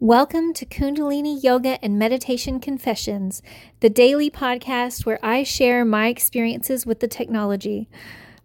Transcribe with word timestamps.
Welcome 0.00 0.52
to 0.52 0.64
Kundalini 0.64 1.42
Yoga 1.42 1.84
and 1.84 1.98
Meditation 1.98 2.60
Confessions, 2.60 3.42
the 3.80 3.90
daily 3.90 4.30
podcast 4.30 5.04
where 5.04 5.18
I 5.24 5.42
share 5.42 5.84
my 5.84 6.06
experiences 6.06 6.86
with 6.86 7.00
the 7.00 7.08
technology. 7.08 7.88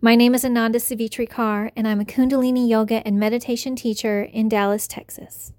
My 0.02 0.16
name 0.16 0.34
is 0.34 0.44
Ananda 0.44 0.80
Savitri 0.80 1.28
Kaur, 1.28 1.70
and 1.76 1.88
I'm 1.88 2.02
a 2.02 2.06
Kundalini 2.06 2.68
Yoga 2.68 3.06
and 3.06 3.20
Meditation 3.20 3.76
teacher 3.76 4.24
in 4.24 4.50
Dallas, 4.50 4.88
Texas. 4.88 5.54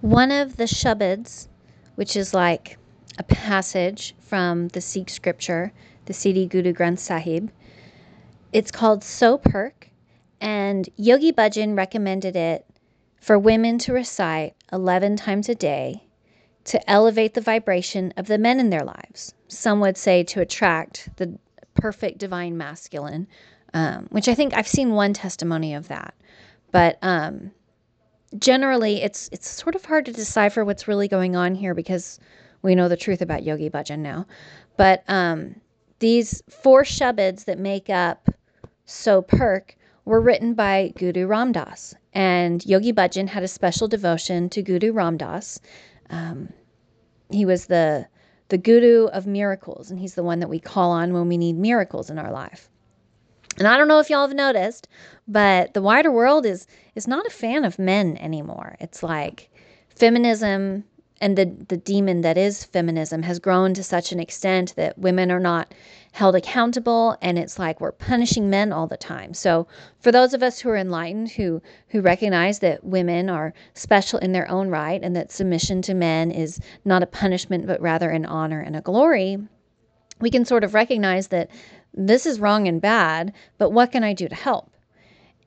One 0.00 0.30
of 0.30 0.56
the 0.56 0.64
Shabads, 0.64 1.48
which 1.96 2.16
is 2.16 2.32
like 2.32 2.78
a 3.18 3.24
passage 3.24 4.14
from 4.18 4.68
the 4.68 4.80
Sikh 4.80 5.10
scripture, 5.10 5.74
the 6.06 6.14
Siri 6.14 6.46
Guru 6.46 6.72
Granth 6.72 7.00
Sahib, 7.00 7.50
it's 8.50 8.70
called 8.70 9.04
So 9.04 9.36
Purkh, 9.36 9.90
and 10.40 10.88
Yogi 10.96 11.32
Bhajan 11.32 11.76
recommended 11.76 12.34
it 12.34 12.64
for 13.22 13.38
women 13.38 13.78
to 13.78 13.92
recite 13.92 14.52
11 14.72 15.14
times 15.14 15.48
a 15.48 15.54
day 15.54 16.02
to 16.64 16.90
elevate 16.90 17.34
the 17.34 17.40
vibration 17.40 18.12
of 18.16 18.26
the 18.26 18.36
men 18.36 18.58
in 18.58 18.68
their 18.70 18.82
lives. 18.82 19.32
Some 19.46 19.78
would 19.78 19.96
say 19.96 20.24
to 20.24 20.40
attract 20.40 21.08
the 21.16 21.38
perfect 21.74 22.18
divine 22.18 22.56
masculine, 22.56 23.28
um, 23.74 24.08
which 24.10 24.26
I 24.26 24.34
think 24.34 24.54
I've 24.54 24.66
seen 24.66 24.90
one 24.90 25.12
testimony 25.12 25.72
of 25.72 25.86
that. 25.86 26.14
But 26.72 26.98
um, 27.00 27.52
generally, 28.36 29.02
it's 29.02 29.28
it's 29.30 29.48
sort 29.48 29.76
of 29.76 29.84
hard 29.84 30.04
to 30.06 30.12
decipher 30.12 30.64
what's 30.64 30.88
really 30.88 31.06
going 31.06 31.36
on 31.36 31.54
here 31.54 31.74
because 31.74 32.18
we 32.62 32.74
know 32.74 32.88
the 32.88 32.96
truth 32.96 33.22
about 33.22 33.44
Yogi 33.44 33.70
Bhajan 33.70 34.00
now. 34.00 34.26
But 34.76 35.04
um, 35.06 35.60
these 36.00 36.42
four 36.50 36.82
Shabads 36.82 37.44
that 37.44 37.60
make 37.60 37.88
up 37.88 38.28
So 38.84 39.22
Purkh 39.22 39.76
were 40.04 40.20
written 40.20 40.54
by 40.54 40.92
Guru 40.96 41.26
Ram 41.26 41.52
Dass. 41.52 41.94
And 42.12 42.64
Yogi 42.66 42.92
Bhajan 42.92 43.28
had 43.28 43.42
a 43.42 43.48
special 43.48 43.88
devotion 43.88 44.48
to 44.50 44.62
Guru 44.62 44.92
Ram 44.92 45.16
Dass. 45.16 45.60
Um, 46.10 46.52
he 47.30 47.44
was 47.44 47.66
the 47.66 48.06
the 48.48 48.58
guru 48.58 49.06
of 49.06 49.26
miracles, 49.26 49.90
and 49.90 49.98
he's 49.98 50.14
the 50.14 50.22
one 50.22 50.40
that 50.40 50.48
we 50.48 50.60
call 50.60 50.90
on 50.90 51.14
when 51.14 51.26
we 51.26 51.38
need 51.38 51.56
miracles 51.56 52.10
in 52.10 52.18
our 52.18 52.30
life. 52.30 52.68
And 53.58 53.66
I 53.66 53.78
don't 53.78 53.88
know 53.88 53.98
if 53.98 54.10
y'all 54.10 54.26
have 54.26 54.36
noticed, 54.36 54.88
but 55.26 55.72
the 55.72 55.80
wider 55.80 56.10
world 56.10 56.44
is 56.44 56.66
is 56.94 57.08
not 57.08 57.26
a 57.26 57.30
fan 57.30 57.64
of 57.64 57.78
men 57.78 58.18
anymore. 58.18 58.76
It's 58.78 59.02
like 59.02 59.50
feminism 59.88 60.84
and 61.22 61.38
the 61.38 61.46
the 61.68 61.76
demon 61.76 62.20
that 62.22 62.36
is 62.36 62.64
feminism 62.64 63.22
has 63.22 63.38
grown 63.38 63.72
to 63.74 63.82
such 63.84 64.10
an 64.10 64.18
extent 64.18 64.74
that 64.74 64.98
women 64.98 65.30
are 65.30 65.40
not 65.40 65.72
held 66.10 66.34
accountable 66.34 67.16
and 67.22 67.38
it's 67.38 67.60
like 67.60 67.80
we're 67.80 67.92
punishing 67.92 68.50
men 68.50 68.72
all 68.72 68.88
the 68.88 68.96
time. 68.96 69.32
So 69.32 69.68
for 70.00 70.10
those 70.10 70.34
of 70.34 70.42
us 70.42 70.58
who 70.58 70.68
are 70.70 70.76
enlightened 70.76 71.30
who 71.30 71.62
who 71.88 72.00
recognize 72.00 72.58
that 72.58 72.82
women 72.82 73.30
are 73.30 73.54
special 73.72 74.18
in 74.18 74.32
their 74.32 74.50
own 74.50 74.68
right 74.68 75.00
and 75.00 75.14
that 75.14 75.30
submission 75.30 75.80
to 75.82 75.94
men 75.94 76.32
is 76.32 76.60
not 76.84 77.04
a 77.04 77.06
punishment 77.06 77.68
but 77.68 77.80
rather 77.80 78.10
an 78.10 78.26
honor 78.26 78.60
and 78.60 78.74
a 78.74 78.80
glory, 78.80 79.38
we 80.20 80.30
can 80.30 80.44
sort 80.44 80.64
of 80.64 80.74
recognize 80.74 81.28
that 81.28 81.50
this 81.94 82.26
is 82.26 82.40
wrong 82.40 82.66
and 82.66 82.80
bad, 82.80 83.32
but 83.58 83.70
what 83.70 83.92
can 83.92 84.02
I 84.02 84.12
do 84.12 84.28
to 84.28 84.34
help? 84.34 84.72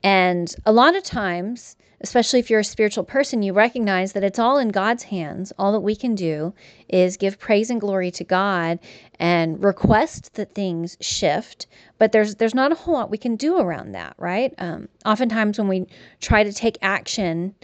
And 0.02 0.54
a 0.64 0.72
lot 0.72 0.96
of 0.96 1.02
times 1.02 1.76
especially 2.00 2.38
if 2.38 2.50
you're 2.50 2.60
a 2.60 2.64
spiritual 2.64 3.04
person, 3.04 3.42
you 3.42 3.52
recognize 3.52 4.12
that 4.12 4.24
it's 4.24 4.38
all 4.38 4.58
in 4.58 4.68
God's 4.68 5.04
hands. 5.04 5.52
All 5.58 5.72
that 5.72 5.80
we 5.80 5.96
can 5.96 6.14
do 6.14 6.54
is 6.88 7.16
give 7.16 7.38
praise 7.38 7.70
and 7.70 7.80
glory 7.80 8.10
to 8.12 8.24
God 8.24 8.78
and 9.18 9.62
request 9.62 10.34
that 10.34 10.54
things 10.54 10.96
shift. 11.00 11.66
But 11.98 12.12
there's 12.12 12.34
there's 12.34 12.54
not 12.54 12.72
a 12.72 12.74
whole 12.74 12.94
lot 12.94 13.10
we 13.10 13.18
can 13.18 13.36
do 13.36 13.58
around 13.58 13.92
that, 13.92 14.14
right? 14.18 14.54
Um, 14.58 14.88
oftentimes, 15.04 15.58
when 15.58 15.68
we 15.68 15.86
try 16.20 16.44
to 16.44 16.52
take 16.52 16.76
action, 16.82 17.54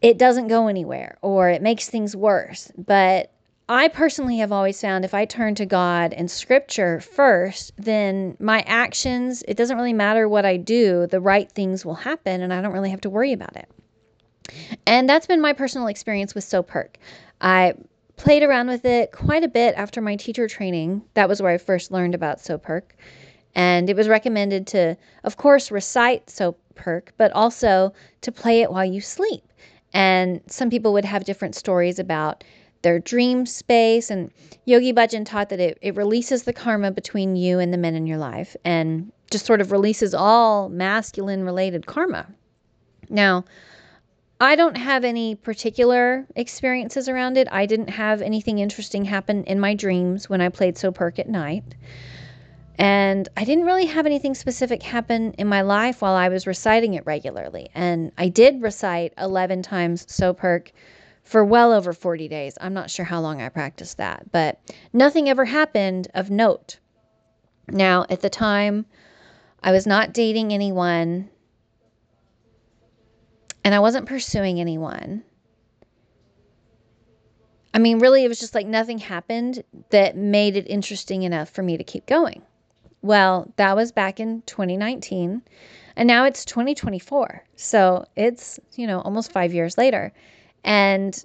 it 0.00 0.18
doesn't 0.18 0.48
go 0.48 0.68
anywhere 0.68 1.18
or 1.22 1.50
it 1.50 1.62
makes 1.62 1.88
things 1.88 2.16
worse. 2.16 2.72
But 2.78 3.33
I 3.68 3.88
personally 3.88 4.38
have 4.38 4.52
always 4.52 4.78
found 4.78 5.04
if 5.06 5.14
I 5.14 5.24
turn 5.24 5.54
to 5.54 5.64
God 5.64 6.12
and 6.12 6.30
scripture 6.30 7.00
first, 7.00 7.72
then 7.78 8.36
my 8.38 8.62
actions, 8.66 9.42
it 9.48 9.56
doesn't 9.56 9.78
really 9.78 9.94
matter 9.94 10.28
what 10.28 10.44
I 10.44 10.58
do, 10.58 11.06
the 11.06 11.20
right 11.20 11.50
things 11.50 11.82
will 11.82 11.94
happen 11.94 12.42
and 12.42 12.52
I 12.52 12.60
don't 12.60 12.74
really 12.74 12.90
have 12.90 13.00
to 13.02 13.10
worry 13.10 13.32
about 13.32 13.56
it. 13.56 13.68
And 14.86 15.08
that's 15.08 15.26
been 15.26 15.40
my 15.40 15.54
personal 15.54 15.86
experience 15.86 16.34
with 16.34 16.44
So 16.44 16.62
Purkh. 16.62 16.98
I 17.40 17.72
played 18.16 18.42
around 18.42 18.68
with 18.68 18.84
it 18.84 19.12
quite 19.12 19.44
a 19.44 19.48
bit 19.48 19.74
after 19.76 20.02
my 20.02 20.16
teacher 20.16 20.46
training. 20.46 21.02
That 21.14 21.30
was 21.30 21.40
where 21.40 21.52
I 21.52 21.58
first 21.58 21.90
learned 21.90 22.14
about 22.14 22.40
So 22.40 22.58
Purkh. 22.58 22.94
And 23.54 23.88
it 23.88 23.96
was 23.96 24.08
recommended 24.08 24.66
to, 24.68 24.94
of 25.22 25.38
course, 25.38 25.70
recite 25.70 26.28
So 26.28 26.54
Purkh, 26.74 27.14
but 27.16 27.32
also 27.32 27.94
to 28.20 28.30
play 28.30 28.60
it 28.60 28.70
while 28.70 28.84
you 28.84 29.00
sleep. 29.00 29.42
And 29.94 30.42
some 30.48 30.68
people 30.68 30.92
would 30.92 31.04
have 31.06 31.24
different 31.24 31.54
stories 31.54 31.98
about 31.98 32.44
their 32.84 33.00
dream 33.00 33.46
space. 33.46 34.10
And 34.10 34.30
Yogi 34.64 34.92
Bhajan 34.92 35.26
taught 35.26 35.48
that 35.48 35.58
it, 35.58 35.78
it 35.82 35.96
releases 35.96 36.44
the 36.44 36.52
karma 36.52 36.92
between 36.92 37.34
you 37.34 37.58
and 37.58 37.72
the 37.72 37.78
men 37.78 37.96
in 37.96 38.06
your 38.06 38.18
life 38.18 38.54
and 38.64 39.10
just 39.30 39.46
sort 39.46 39.60
of 39.60 39.72
releases 39.72 40.14
all 40.14 40.68
masculine 40.68 41.42
related 41.42 41.86
karma. 41.86 42.26
Now, 43.10 43.44
I 44.40 44.54
don't 44.56 44.76
have 44.76 45.04
any 45.04 45.34
particular 45.34 46.26
experiences 46.36 47.08
around 47.08 47.36
it. 47.36 47.48
I 47.50 47.66
didn't 47.66 47.90
have 47.90 48.22
anything 48.22 48.58
interesting 48.58 49.04
happen 49.04 49.44
in 49.44 49.58
my 49.58 49.74
dreams 49.74 50.28
when 50.28 50.40
I 50.40 50.48
played 50.48 50.76
So 50.76 50.92
Purkh 50.92 51.18
at 51.18 51.28
night. 51.28 51.64
And 52.76 53.28
I 53.36 53.44
didn't 53.44 53.64
really 53.64 53.86
have 53.86 54.04
anything 54.04 54.34
specific 54.34 54.82
happen 54.82 55.32
in 55.34 55.46
my 55.46 55.62
life 55.62 56.02
while 56.02 56.14
I 56.14 56.28
was 56.28 56.46
reciting 56.46 56.94
it 56.94 57.06
regularly. 57.06 57.70
And 57.74 58.10
I 58.18 58.28
did 58.28 58.60
recite 58.60 59.12
11 59.16 59.62
times 59.62 60.04
So 60.08 60.34
Purkh 60.34 60.72
for 61.24 61.44
well 61.44 61.72
over 61.72 61.92
40 61.92 62.28
days. 62.28 62.56
I'm 62.60 62.74
not 62.74 62.90
sure 62.90 63.04
how 63.04 63.20
long 63.20 63.42
I 63.42 63.48
practiced 63.48 63.96
that, 63.98 64.30
but 64.30 64.60
nothing 64.92 65.28
ever 65.28 65.44
happened 65.44 66.08
of 66.14 66.30
note. 66.30 66.78
Now, 67.68 68.04
at 68.10 68.20
the 68.20 68.30
time, 68.30 68.86
I 69.62 69.72
was 69.72 69.86
not 69.86 70.12
dating 70.12 70.52
anyone 70.52 71.30
and 73.64 73.74
I 73.74 73.78
wasn't 73.78 74.06
pursuing 74.06 74.60
anyone. 74.60 75.24
I 77.72 77.78
mean, 77.78 77.98
really, 77.98 78.24
it 78.24 78.28
was 78.28 78.38
just 78.38 78.54
like 78.54 78.66
nothing 78.66 78.98
happened 78.98 79.64
that 79.90 80.16
made 80.16 80.56
it 80.56 80.68
interesting 80.68 81.22
enough 81.22 81.48
for 81.48 81.62
me 81.62 81.76
to 81.76 81.82
keep 81.82 82.06
going. 82.06 82.42
Well, 83.02 83.52
that 83.56 83.74
was 83.74 83.90
back 83.90 84.20
in 84.20 84.42
2019, 84.42 85.42
and 85.96 86.06
now 86.06 86.24
it's 86.24 86.44
2024. 86.44 87.44
So 87.56 88.04
it's, 88.14 88.60
you 88.76 88.86
know, 88.86 89.00
almost 89.00 89.32
five 89.32 89.52
years 89.52 89.76
later. 89.76 90.12
And 90.64 91.24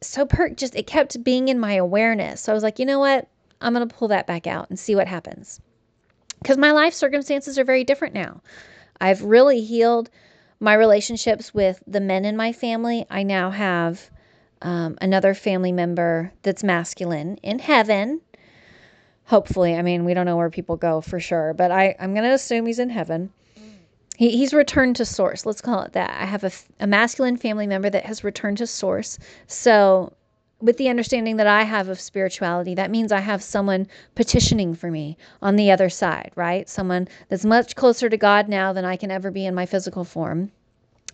So 0.00 0.24
Purkh 0.26 0.56
just 0.56 0.76
it 0.76 0.86
kept 0.86 1.22
being 1.24 1.48
in 1.48 1.58
my 1.58 1.74
awareness. 1.74 2.40
So 2.40 2.52
I 2.52 2.54
was 2.54 2.62
like, 2.62 2.78
you 2.78 2.86
know 2.86 3.00
what? 3.00 3.28
I'm 3.60 3.74
going 3.74 3.88
to 3.88 3.94
pull 3.94 4.08
that 4.08 4.26
back 4.26 4.46
out 4.46 4.68
and 4.70 4.78
see 4.78 4.94
what 4.94 5.08
happens. 5.08 5.60
Cuz 6.44 6.56
my 6.58 6.72
life 6.72 6.94
circumstances 6.94 7.58
are 7.58 7.64
very 7.64 7.84
different 7.84 8.14
now. 8.14 8.42
I've 9.00 9.22
really 9.22 9.62
healed 9.62 10.10
my 10.60 10.74
relationships 10.74 11.52
with 11.52 11.82
the 11.86 12.00
men 12.00 12.24
in 12.24 12.36
my 12.36 12.52
family. 12.52 13.06
I 13.10 13.22
now 13.24 13.50
have 13.50 14.10
um, 14.62 14.96
another 15.00 15.34
family 15.34 15.72
member 15.72 16.32
that's 16.42 16.64
masculine 16.64 17.36
in 17.42 17.58
heaven. 17.58 18.20
Hopefully, 19.24 19.74
I 19.74 19.82
mean, 19.82 20.04
we 20.04 20.14
don't 20.14 20.26
know 20.26 20.36
where 20.36 20.50
people 20.50 20.76
go 20.76 21.00
for 21.00 21.20
sure, 21.20 21.52
but 21.52 21.70
I, 21.70 21.96
I'm 21.98 22.14
going 22.14 22.24
to 22.24 22.32
assume 22.32 22.66
he's 22.66 22.78
in 22.78 22.90
heaven. 22.90 23.32
He, 24.16 24.36
he's 24.36 24.54
returned 24.54 24.96
to 24.96 25.04
source. 25.04 25.44
Let's 25.44 25.60
call 25.60 25.82
it 25.82 25.92
that. 25.92 26.10
I 26.10 26.24
have 26.24 26.44
a, 26.44 26.50
a 26.80 26.86
masculine 26.86 27.36
family 27.36 27.66
member 27.66 27.90
that 27.90 28.06
has 28.06 28.24
returned 28.24 28.58
to 28.58 28.66
source. 28.66 29.18
So, 29.46 30.12
with 30.60 30.78
the 30.78 30.88
understanding 30.88 31.36
that 31.36 31.46
I 31.46 31.64
have 31.64 31.90
of 31.90 32.00
spirituality, 32.00 32.74
that 32.74 32.90
means 32.90 33.12
I 33.12 33.20
have 33.20 33.42
someone 33.42 33.86
petitioning 34.14 34.74
for 34.74 34.90
me 34.90 35.18
on 35.42 35.56
the 35.56 35.70
other 35.70 35.90
side, 35.90 36.32
right? 36.34 36.66
Someone 36.66 37.08
that's 37.28 37.44
much 37.44 37.76
closer 37.76 38.08
to 38.08 38.16
God 38.16 38.48
now 38.48 38.72
than 38.72 38.84
I 38.84 38.96
can 38.96 39.10
ever 39.10 39.30
be 39.30 39.44
in 39.44 39.54
my 39.54 39.66
physical 39.66 40.02
form. 40.04 40.50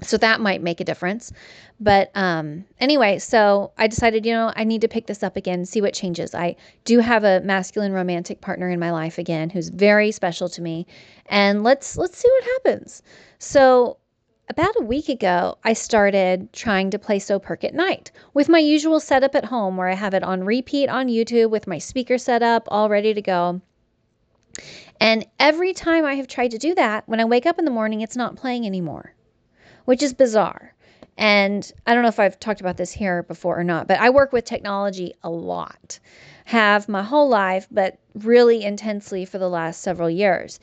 So 0.02 0.16
that 0.18 0.40
might 0.40 0.62
make 0.62 0.80
a 0.80 0.84
difference. 0.84 1.32
But 1.80 2.10
um, 2.14 2.64
anyway, 2.78 3.18
so 3.18 3.72
I 3.78 3.86
decided, 3.86 4.24
you 4.24 4.32
know, 4.32 4.52
I 4.54 4.64
need 4.64 4.82
to 4.82 4.88
pick 4.88 5.06
this 5.06 5.22
up 5.22 5.36
again, 5.36 5.64
see 5.64 5.80
what 5.80 5.94
changes. 5.94 6.34
I 6.34 6.56
do 6.84 7.00
have 7.00 7.24
a 7.24 7.40
masculine 7.40 7.92
romantic 7.92 8.40
partner 8.40 8.68
in 8.68 8.78
my 8.78 8.92
life 8.92 9.18
again 9.18 9.50
who's 9.50 9.68
very 9.68 10.12
special 10.12 10.48
to 10.50 10.62
me, 10.62 10.86
and 11.26 11.64
let's 11.64 11.96
let's 11.96 12.18
see 12.18 12.28
what 12.30 12.44
happens. 12.44 13.02
So 13.38 13.96
about 14.48 14.74
a 14.78 14.84
week 14.84 15.08
ago, 15.08 15.56
I 15.64 15.72
started 15.72 16.52
trying 16.52 16.90
to 16.90 16.98
play 16.98 17.18
So 17.18 17.38
Purkh 17.38 17.64
at 17.64 17.74
night 17.74 18.12
with 18.34 18.48
my 18.48 18.58
usual 18.58 19.00
setup 19.00 19.34
at 19.34 19.46
home 19.46 19.76
where 19.76 19.88
I 19.88 19.94
have 19.94 20.14
it 20.14 20.22
on 20.22 20.44
repeat 20.44 20.88
on 20.88 21.08
YouTube 21.08 21.50
with 21.50 21.66
my 21.66 21.78
speaker 21.78 22.18
set 22.18 22.42
up, 22.42 22.68
all 22.68 22.88
ready 22.88 23.14
to 23.14 23.22
go. 23.22 23.60
And 25.00 25.26
every 25.40 25.72
time 25.72 26.04
I 26.04 26.14
have 26.14 26.28
tried 26.28 26.50
to 26.52 26.58
do 26.58 26.74
that, 26.74 27.08
when 27.08 27.18
I 27.18 27.24
wake 27.24 27.46
up 27.46 27.58
in 27.58 27.64
the 27.64 27.70
morning, 27.70 28.02
it's 28.02 28.16
not 28.16 28.36
playing 28.36 28.66
anymore 28.66 29.14
which 29.84 30.02
is 30.02 30.14
bizarre. 30.14 30.74
And 31.18 31.70
I 31.86 31.92
don't 31.92 32.02
know 32.02 32.08
if 32.08 32.18
I've 32.18 32.40
talked 32.40 32.60
about 32.60 32.76
this 32.76 32.92
here 32.92 33.22
before 33.22 33.58
or 33.58 33.64
not, 33.64 33.86
but 33.86 34.00
I 34.00 34.10
work 34.10 34.32
with 34.32 34.44
technology 34.44 35.12
a 35.22 35.30
lot. 35.30 35.98
Have 36.46 36.88
my 36.88 37.02
whole 37.02 37.28
life, 37.28 37.68
but 37.70 37.98
really 38.14 38.64
intensely 38.64 39.24
for 39.24 39.38
the 39.38 39.50
last 39.50 39.82
several 39.82 40.08
years. 40.10 40.58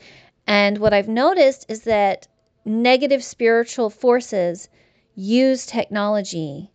And 0.48 0.80
what 0.80 0.94
I've 0.94 1.08
noticed 1.08 1.66
is 1.70 1.82
that 1.84 2.28
negative 2.66 3.24
spiritual 3.24 3.90
forces 3.90 4.70
use 5.16 5.66
technology 5.66 6.72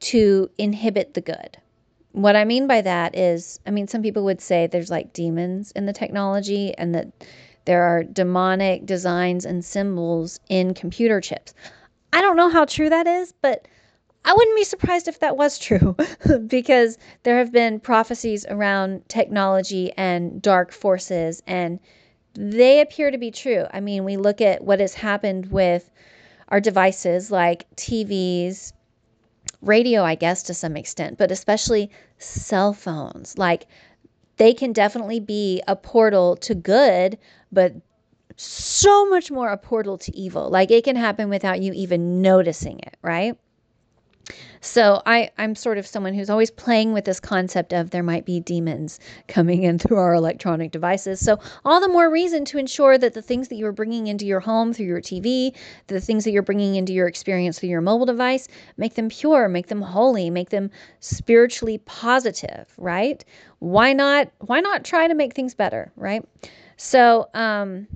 to 0.00 0.50
inhibit 0.58 1.14
the 1.14 1.20
good. 1.20 1.58
What 2.12 2.36
I 2.36 2.44
mean 2.44 2.66
by 2.66 2.80
that 2.82 3.16
is, 3.16 3.60
I 3.66 3.70
mean, 3.70 3.86
some 3.86 4.02
people 4.02 4.24
would 4.24 4.40
say 4.40 4.66
there's 4.66 4.90
like 4.90 5.12
demons 5.12 5.72
in 5.72 5.86
the 5.86 5.92
technology 5.92 6.74
and 6.76 6.94
that 6.94 7.08
there 7.64 7.84
are 7.84 8.02
demonic 8.02 8.84
designs 8.84 9.46
and 9.46 9.64
symbols 9.64 10.40
in 10.48 10.74
computer 10.74 11.20
chips. 11.20 11.54
I 12.12 12.20
don't 12.20 12.36
know 12.36 12.50
how 12.50 12.64
true 12.64 12.90
that 12.90 13.06
is, 13.06 13.32
but 13.42 13.66
I 14.24 14.32
wouldn't 14.34 14.56
be 14.56 14.64
surprised 14.64 15.08
if 15.08 15.18
that 15.20 15.36
was 15.36 15.58
true 15.58 15.96
because 16.46 16.98
there 17.22 17.38
have 17.38 17.52
been 17.52 17.80
prophecies 17.80 18.46
around 18.46 19.08
technology 19.08 19.92
and 19.96 20.40
dark 20.40 20.72
forces, 20.72 21.42
and 21.46 21.80
they 22.34 22.80
appear 22.80 23.10
to 23.10 23.18
be 23.18 23.30
true. 23.30 23.66
I 23.72 23.80
mean, 23.80 24.04
we 24.04 24.16
look 24.16 24.40
at 24.40 24.62
what 24.64 24.80
has 24.80 24.94
happened 24.94 25.46
with 25.50 25.90
our 26.48 26.60
devices 26.60 27.30
like 27.30 27.66
TVs, 27.76 28.72
radio, 29.60 30.02
I 30.04 30.14
guess, 30.14 30.42
to 30.44 30.54
some 30.54 30.76
extent, 30.76 31.18
but 31.18 31.32
especially 31.32 31.90
cell 32.18 32.72
phones. 32.72 33.38
Like, 33.38 33.66
they 34.36 34.54
can 34.54 34.72
definitely 34.72 35.20
be 35.20 35.62
a 35.68 35.76
portal 35.76 36.36
to 36.36 36.54
good, 36.54 37.18
but 37.50 37.74
so 38.42 39.06
much 39.06 39.30
more 39.30 39.48
a 39.48 39.56
portal 39.56 39.98
to 39.98 40.16
evil. 40.16 40.50
Like, 40.50 40.70
it 40.70 40.84
can 40.84 40.96
happen 40.96 41.28
without 41.28 41.60
you 41.60 41.72
even 41.72 42.22
noticing 42.22 42.80
it, 42.80 42.96
right? 43.02 43.36
So 44.60 45.02
I, 45.04 45.30
I'm 45.38 45.56
sort 45.56 45.78
of 45.78 45.86
someone 45.86 46.14
who's 46.14 46.30
always 46.30 46.50
playing 46.50 46.92
with 46.92 47.04
this 47.04 47.18
concept 47.18 47.72
of 47.72 47.90
there 47.90 48.04
might 48.04 48.24
be 48.24 48.38
demons 48.38 49.00
coming 49.26 49.64
in 49.64 49.78
through 49.78 49.96
our 49.98 50.14
electronic 50.14 50.70
devices. 50.70 51.18
So 51.18 51.40
all 51.64 51.80
the 51.80 51.88
more 51.88 52.08
reason 52.08 52.44
to 52.46 52.58
ensure 52.58 52.96
that 52.96 53.14
the 53.14 53.22
things 53.22 53.48
that 53.48 53.56
you're 53.56 53.72
bringing 53.72 54.06
into 54.06 54.24
your 54.24 54.38
home 54.38 54.72
through 54.72 54.86
your 54.86 55.00
TV, 55.00 55.54
the 55.88 56.00
things 56.00 56.22
that 56.24 56.30
you're 56.30 56.42
bringing 56.42 56.76
into 56.76 56.92
your 56.92 57.08
experience 57.08 57.58
through 57.58 57.70
your 57.70 57.80
mobile 57.80 58.06
device, 58.06 58.46
make 58.76 58.94
them 58.94 59.08
pure, 59.08 59.48
make 59.48 59.66
them 59.66 59.82
holy, 59.82 60.30
make 60.30 60.50
them 60.50 60.70
spiritually 61.00 61.78
positive, 61.78 62.72
right? 62.78 63.24
Why 63.58 63.92
not? 63.92 64.30
Why 64.38 64.60
not 64.60 64.84
try 64.84 65.08
to 65.08 65.14
make 65.14 65.34
things 65.34 65.54
better, 65.54 65.90
right? 65.96 66.24
So, 66.76 67.28
um, 67.34 67.88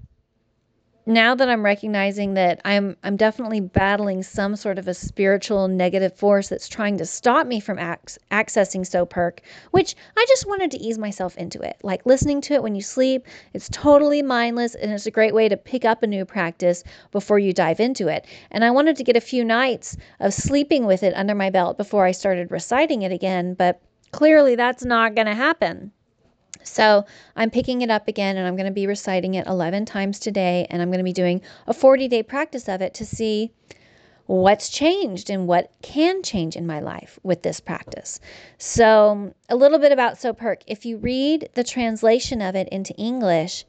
now 1.09 1.37
that 1.37 1.49
I'm 1.49 1.65
recognizing 1.65 2.35
that 2.35 2.61
I'm 2.65 2.97
I'm 3.05 3.17
definitely 3.17 3.61
battling 3.61 4.25
some 4.25 4.57
sort 4.57 4.77
of 4.77 4.89
a 4.89 4.95
spiritual 4.95 5.69
negative 5.69 6.13
force 6.17 6.49
that's 6.49 6.69
trying 6.69 6.99
to 6.99 7.07
stop 7.07 7.47
me 7.47 7.61
from 7.61 7.79
ac- 7.79 8.19
accessing 8.33 8.85
So 8.85 9.07
Purkh, 9.07 9.41
which 9.71 9.95
I 10.17 10.25
just 10.29 10.49
wanted 10.49 10.73
to 10.73 10.79
ease 10.79 10.99
myself 10.99 11.37
into 11.37 11.61
it. 11.61 11.77
Like 11.85 12.05
listening 12.07 12.41
to 12.43 12.55
it 12.55 12.63
when 12.63 12.75
you 12.75 12.83
sleep, 12.83 13.25
it's 13.55 13.69
totally 13.69 14.21
mindless 14.21 14.75
and 14.75 14.91
it's 14.93 15.07
a 15.07 15.13
great 15.13 15.33
way 15.35 15.49
to 15.49 15.57
pick 15.57 15.85
up 15.85 16.03
a 16.03 16.09
new 16.09 16.25
practice 16.25 16.83
before 17.13 17.39
you 17.39 17.53
dive 17.53 17.79
into 17.79 18.09
it. 18.09 18.27
And 18.51 18.65
I 18.65 18.73
wanted 18.73 18.97
to 18.97 19.05
get 19.05 19.17
a 19.17 19.21
few 19.21 19.45
nights 19.45 19.97
of 20.19 20.35
sleeping 20.35 20.87
with 20.87 21.05
it 21.05 21.15
under 21.15 21.37
my 21.37 21.51
belt 21.51 21.77
before 21.77 22.05
I 22.05 22.11
started 22.11 22.51
reciting 22.51 23.03
it 23.03 23.13
again, 23.13 23.55
but 23.55 23.81
clearly 24.11 24.57
that's 24.57 24.85
not 24.85 25.15
going 25.15 25.27
to 25.29 25.35
happen. 25.35 25.93
So 26.63 27.05
I'm 27.35 27.51
picking 27.51 27.83
it 27.83 27.91
up 27.91 28.09
again 28.09 28.37
and 28.37 28.47
I'm 28.47 28.57
going 28.57 28.67
to 28.67 28.73
be 28.73 28.87
reciting 28.87 29.35
it 29.35 29.47
11 29.47 29.85
times 29.85 30.19
today. 30.19 30.67
And 30.71 30.83
I'm 30.83 30.89
going 30.89 30.99
to 30.99 31.05
be 31.05 31.13
doing 31.13 31.43
a 31.67 31.75
40 31.75 32.09
day 32.09 32.23
practice 32.23 32.69
of 32.69 32.81
it 32.81 32.95
to 32.95 33.07
see 33.07 33.53
what's 34.27 34.69
changed 34.69 35.31
and 35.31 35.47
what 35.47 35.71
can 35.83 36.23
change 36.23 36.57
in 36.57 36.67
my 36.67 36.81
life 36.81 37.19
with 37.23 37.43
this 37.43 37.61
practice. 37.61 38.19
So, 38.59 39.33
a 39.49 39.57
little 39.57 39.79
bit 39.79 39.93
about 39.93 40.19
So 40.19 40.33
Purkh. 40.33 40.63
If 40.67 40.85
you 40.85 40.99
read 40.99 41.49
the 41.55 41.65
translation 41.65 42.43
of 42.43 42.57
it 42.57 42.69
into 42.71 42.93
English, 42.95 43.65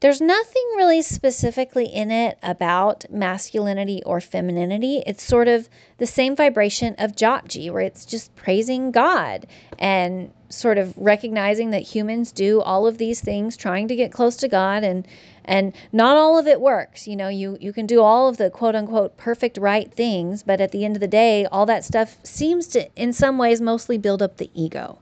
there's 0.00 0.20
nothing 0.22 0.64
really 0.76 1.02
specifically 1.02 1.84
in 1.84 2.10
it 2.10 2.38
about 2.42 3.04
masculinity 3.10 4.02
or 4.06 4.18
femininity. 4.20 5.02
It's 5.06 5.22
sort 5.22 5.46
of 5.46 5.68
the 5.98 6.06
same 6.06 6.34
vibration 6.34 6.94
of 6.98 7.12
Japji, 7.12 7.70
where 7.70 7.82
it's 7.82 8.06
just 8.06 8.34
praising 8.34 8.92
God 8.92 9.46
and 9.78 10.30
sort 10.48 10.78
of 10.78 10.94
recognizing 10.96 11.70
that 11.70 11.82
humans 11.82 12.32
do 12.32 12.62
all 12.62 12.86
of 12.86 12.96
these 12.96 13.20
things 13.20 13.58
trying 13.58 13.88
to 13.88 13.94
get 13.94 14.10
close 14.10 14.36
to 14.36 14.48
God 14.48 14.84
and 14.84 15.06
and 15.44 15.74
not 15.92 16.16
all 16.16 16.38
of 16.38 16.46
it 16.46 16.60
works. 16.60 17.06
You 17.06 17.16
know, 17.16 17.28
you 17.28 17.58
you 17.60 17.72
can 17.72 17.86
do 17.86 18.00
all 18.00 18.26
of 18.28 18.38
the 18.38 18.48
quote 18.48 18.74
unquote 18.74 19.18
perfect 19.18 19.58
right 19.58 19.92
things, 19.92 20.42
but 20.42 20.62
at 20.62 20.72
the 20.72 20.84
end 20.84 20.96
of 20.96 21.00
the 21.00 21.08
day, 21.08 21.44
all 21.46 21.66
that 21.66 21.84
stuff 21.84 22.16
seems 22.22 22.68
to 22.68 22.88
in 22.96 23.12
some 23.12 23.36
ways 23.36 23.60
mostly 23.60 23.98
build 23.98 24.22
up 24.22 24.38
the 24.38 24.50
ego. 24.54 24.98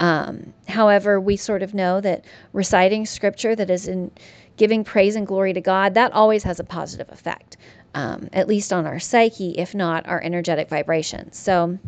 Um, 0.00 0.52
however, 0.68 1.20
we 1.20 1.36
sort 1.36 1.62
of 1.62 1.74
know 1.74 2.00
that 2.00 2.24
reciting 2.52 3.06
scripture 3.06 3.56
that 3.56 3.70
is 3.70 3.88
in 3.88 4.10
giving 4.56 4.84
praise 4.84 5.16
and 5.16 5.26
glory 5.26 5.52
to 5.52 5.60
God, 5.60 5.94
that 5.94 6.12
always 6.12 6.42
has 6.42 6.60
a 6.60 6.64
positive 6.64 7.10
effect, 7.10 7.56
um, 7.94 8.28
at 8.32 8.48
least 8.48 8.72
on 8.72 8.86
our 8.86 8.98
psyche, 8.98 9.52
if 9.52 9.74
not 9.74 10.06
our 10.06 10.22
energetic 10.22 10.68
vibrations. 10.68 11.38
So 11.38 11.78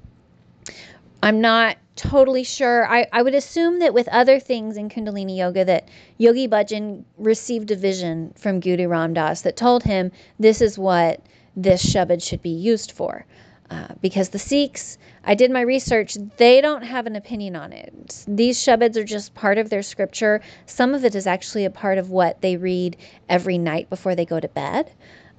I'm 1.23 1.41
not 1.41 1.77
totally 1.97 2.45
sure. 2.45 2.87
I, 2.87 3.07
I 3.13 3.23
would 3.23 3.35
assume 3.35 3.81
that 3.81 3.93
with 3.93 4.09
other 4.09 4.39
things 4.39 4.77
in 4.77 4.89
Kundalini 4.89 5.37
Yoga, 5.37 5.65
that 5.65 5.89
Yogi 6.17 6.47
Bhajan 6.47 7.05
received 7.17 7.71
a 7.71 7.77
vision 7.77 8.33
from 8.37 8.61
Guru 8.61 8.89
Ram 8.89 9.15
Dass 9.15 9.43
that 9.43 9.57
told 9.57 9.83
him 9.83 10.13
this 10.39 10.61
is 10.61 10.79
what 10.79 11.21
this 11.57 11.85
Shabad 11.85 12.23
should 12.23 12.41
be 12.41 12.51
used 12.51 12.93
for. 12.93 13.27
Uh, 13.71 13.89
because 14.01 14.31
the 14.31 14.39
Sikhs, 14.39 14.97
I 15.25 15.35
did 15.35 15.51
my 15.51 15.61
research, 15.61 16.17
they 16.39 16.63
don't 16.63 16.83
have 16.83 17.07
an 17.07 17.17
opinion 17.17 17.55
on 17.55 17.75
it. 17.75 18.25
These 18.27 18.59
Shabads 18.59 18.97
are 18.97 19.05
just 19.05 19.35
part 19.35 19.59
of 19.59 19.69
their 19.69 19.83
scripture. 19.83 20.41
Some 20.65 20.95
of 20.95 21.05
it 21.05 21.15
is 21.15 21.27
actually 21.27 21.67
a 21.67 21.71
part 21.71 21.99
of 21.99 22.09
what 22.09 22.41
they 22.41 22.57
read 22.57 22.97
every 23.29 23.59
night 23.59 23.91
before 23.91 24.15
they 24.15 24.25
go 24.25 24.41
to 24.41 24.49
bed, 24.49 24.91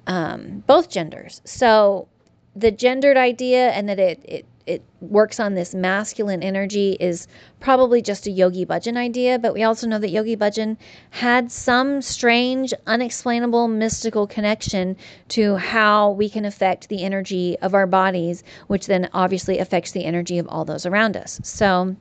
um, 0.06 0.62
both 0.68 0.88
genders. 0.88 1.42
So 1.44 2.06
the 2.54 2.70
gendered 2.70 3.16
idea 3.16 3.70
and 3.70 3.88
that 3.88 3.98
it, 3.98 4.20
it 4.24 4.46
it 4.66 4.82
works 5.00 5.40
on 5.40 5.54
this 5.54 5.74
masculine 5.74 6.42
energy 6.42 6.96
is 7.00 7.26
probably 7.60 8.02
just 8.02 8.26
a 8.26 8.30
Yogi 8.30 8.66
Bhajan 8.66 8.96
idea, 8.96 9.38
but 9.38 9.54
we 9.54 9.62
also 9.62 9.86
know 9.86 9.98
that 9.98 10.10
Yogi 10.10 10.36
Bhajan 10.36 10.76
had 11.10 11.50
some 11.50 12.02
strange, 12.02 12.72
unexplainable, 12.86 13.68
mystical 13.68 14.26
connection 14.26 14.96
to 15.28 15.56
how 15.56 16.10
we 16.10 16.28
can 16.28 16.44
affect 16.44 16.88
the 16.88 17.02
energy 17.02 17.58
of 17.62 17.74
our 17.74 17.86
bodies, 17.86 18.44
which 18.66 18.86
then 18.86 19.08
obviously 19.12 19.58
affects 19.58 19.92
the 19.92 20.04
energy 20.04 20.38
of 20.38 20.46
all 20.48 20.64
those 20.64 20.86
around 20.86 21.16
us. 21.16 21.40
So, 21.42 21.96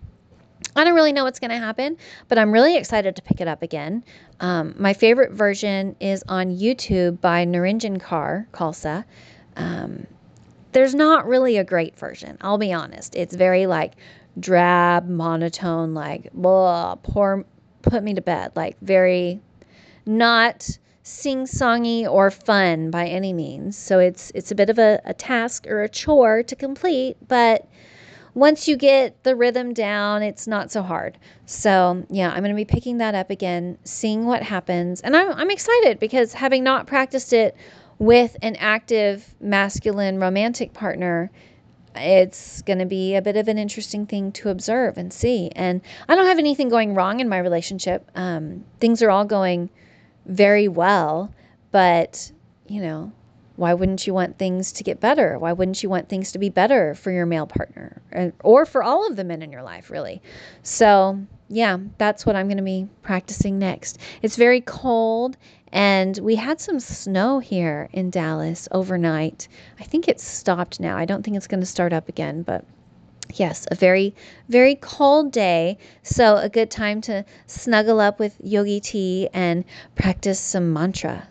I 0.76 0.84
don't 0.84 0.94
really 0.94 1.14
know 1.14 1.24
what's 1.24 1.40
going 1.40 1.52
to 1.52 1.58
happen, 1.58 1.98
but 2.28 2.38
I'm 2.38 2.52
really 2.52 2.76
excited 2.76 3.16
to 3.16 3.22
pick 3.22 3.42
it 3.42 3.48
up 3.48 3.64
again. 3.64 4.04
Um, 4.40 4.76
my 4.78 4.94
favorite 4.94 5.32
version 5.32 5.96
is 6.00 6.24
on 6.28 6.56
YouTube 6.56 7.22
by 7.22 7.46
Niranjan 7.46 8.00
Kaur 8.00 8.46
Khalsa. 8.52 9.06
Um, 9.56 10.06
there's 10.72 10.96
not 10.96 11.28
really 11.28 11.58
a 11.58 11.64
great 11.64 11.98
version. 11.98 12.38
I'll 12.42 12.58
be 12.58 12.74
honest. 12.74 13.16
It's 13.16 13.36
very 13.36 13.66
like 13.66 13.94
drab, 14.40 15.08
monotone, 15.08 15.94
like 15.94 16.32
blah, 16.34 16.96
poor, 16.96 17.46
put 17.82 18.04
me 18.04 18.14
to 18.14 18.22
bed. 18.22 18.52
Like 18.56 18.78
very 18.82 19.42
not 20.06 20.70
sing 21.04 21.46
songy 21.46 22.08
or 22.10 22.30
fun 22.30 22.92
by 22.92 23.08
any 23.08 23.34
means. 23.34 23.78
So 23.78 24.00
it's 24.00 24.32
it's 24.36 24.52
a 24.52 24.56
bit 24.56 24.70
of 24.70 24.78
a, 24.78 25.02
a 25.06 25.14
task 25.14 25.66
or 25.68 25.84
a 25.84 25.90
chore 25.90 26.44
to 26.44 26.56
complete, 26.56 27.18
but 27.28 27.68
once 28.36 28.68
you 28.68 28.78
get 28.78 29.24
the 29.24 29.36
rhythm 29.36 29.74
down, 29.74 30.22
it's 30.22 30.48
not 30.48 30.72
so 30.72 30.82
hard. 30.84 31.18
So, 31.46 32.06
yeah, 32.10 32.30
I'm 32.30 32.40
going 32.40 32.52
to 32.52 32.56
be 32.56 32.64
picking 32.64 33.00
that 33.00 33.16
up 33.16 33.32
again, 33.32 33.78
seeing 33.84 34.26
what 34.26 34.44
happens. 34.44 35.02
And 35.02 35.18
I'm, 35.18 35.32
I'm 35.34 35.50
excited 35.50 36.00
because 36.00 36.32
having 36.32 36.64
not 36.64 36.88
practiced 36.88 37.34
it 37.34 37.58
with 38.00 38.38
an 38.42 38.56
active 38.56 39.36
masculine 39.42 40.20
romantic 40.20 40.74
partner, 40.74 41.30
it's 41.96 42.62
going 42.62 42.80
to 42.80 42.86
be 42.86 43.16
a 43.16 43.22
bit 43.22 43.36
of 43.36 43.48
an 43.48 43.58
interesting 43.58 44.06
thing 44.06 44.32
to 44.32 44.50
observe 44.50 44.98
and 44.98 45.12
see. 45.12 45.52
And 45.56 45.82
I 46.08 46.16
don't 46.16 46.26
have 46.26 46.40
anything 46.40 46.70
going 46.70 46.96
wrong 46.96 47.20
in 47.20 47.28
my 47.28 47.38
relationship. 47.38 48.10
Um, 48.16 48.64
things 48.80 49.02
are 49.04 49.10
all 49.10 49.26
going 49.26 49.70
very 50.26 50.68
well, 50.68 51.34
but 51.72 52.32
you 52.68 52.82
know, 52.82 53.12
why 53.60 53.74
wouldn't 53.74 54.08
you 54.08 54.14
want 54.14 54.38
things 54.38 54.72
to 54.72 54.86
get 54.86 55.02
better? 55.02 55.38
Why 55.38 55.52
wouldn't 55.52 55.84
you 55.84 55.90
want 55.90 56.08
things 56.08 56.32
to 56.32 56.40
be 56.40 56.50
better 56.50 56.96
for 56.96 57.12
your 57.12 57.26
male 57.26 57.46
partner 57.46 58.02
uh, 58.16 58.30
or 58.42 58.66
for 58.66 58.82
all 58.82 59.06
of 59.06 59.18
the 59.18 59.26
men 59.26 59.42
in 59.42 59.52
your 59.52 59.64
life, 59.64 59.90
really? 59.90 60.22
So, 60.64 61.20
yeah, 61.50 61.78
that's 61.98 62.26
what 62.26 62.38
I'm 62.38 62.48
going 62.48 62.58
to 62.58 62.64
be 62.64 62.88
practicing 63.02 63.60
next. 63.60 63.98
It's 64.22 64.38
very 64.38 64.62
cold 64.62 65.36
and 65.74 66.18
we 66.20 66.36
had 66.36 66.62
some 66.62 66.80
snow 66.80 67.40
here 67.40 67.90
in 67.92 68.10
Dallas 68.10 68.70
overnight. 68.72 69.50
I 69.78 69.84
think 69.84 70.08
it's 70.08 70.26
stopped 70.26 70.80
now. 70.80 70.98
I 70.98 71.04
don't 71.04 71.22
think 71.24 71.36
it's 71.36 71.48
going 71.48 71.60
to 71.60 71.66
start 71.66 71.92
up 71.92 72.08
again, 72.08 72.44
but 72.44 72.64
yes, 73.34 73.68
a 73.70 73.76
very, 73.76 74.16
very 74.48 74.76
cold 74.76 75.34
day. 75.34 75.78
So, 76.02 76.38
a 76.38 76.48
good 76.48 76.72
time 76.72 77.02
to 77.02 77.26
snuggle 77.46 78.00
up 78.00 78.20
with 78.20 78.38
Yogi 78.42 78.80
tea 78.80 79.28
and 79.34 79.66
practice 79.96 80.40
some 80.40 80.72
mantra. 80.72 81.28